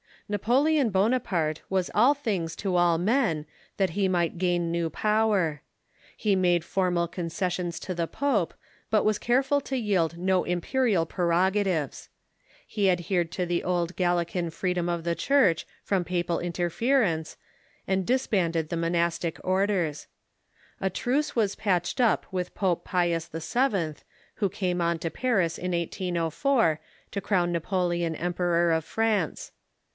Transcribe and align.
Napoleon 0.27 0.91
Bonaparte 0.91 1.61
was 1.69 1.91
all 1.93 2.13
things 2.13 2.55
to 2.55 2.75
all 2.77 2.97
men, 2.97 3.45
that 3.75 3.91
he 3.91 4.07
might 4.07 4.37
gain 4.37 4.71
new 4.71 4.89
power. 4.89 5.61
He 6.15 6.35
made 6.37 6.63
formal 6.63 7.07
concessions 7.09 7.79
to 7.81 7.93
the 7.93 8.07
pope, 8.07 8.53
but 8.89 9.03
"was 9.03 9.19
careful 9.19 9.59
to 9.61 9.75
yield 9.77 10.17
no 10.17 10.45
imperial 10.45 11.05
prerogatives. 11.05 12.07
He 12.65 12.89
adhered 12.89 13.29
to 13.33 13.45
the 13.45 13.63
old 13.63 13.95
Galilean 13.97 14.49
freedom 14.51 14.87
of 14.87 15.03
the 15.03 15.13
Church.from 15.15 16.05
papal 16.05 16.37
interfer 16.37 16.71
FRENCH 16.71 17.27
PROTESTANTISM 17.27 17.39
341 17.85 17.99
ence, 17.99 17.99
and 17.99 18.07
disbanded 18.07 18.69
the 18.69 18.77
monastic 18.77 19.37
orders. 19.43 20.07
A 20.79 20.89
truce 20.89 21.35
was 21.35 21.55
patched 21.55 21.99
up 22.01 22.25
with 22.31 22.55
Pope 22.55 22.85
Pius 22.85 23.27
VII., 23.27 23.59
M'ho 24.39 24.49
came 24.51 24.79
on 24.81 24.97
to 24.97 25.11
Paris 25.11 25.57
in 25.57 25.73
1804, 25.73 26.79
to 27.11 27.21
crown 27.21 27.53
Xapoleon 27.53 28.15
Em])eror 28.17 28.75
of 28.75 28.85
France. 28.85 29.51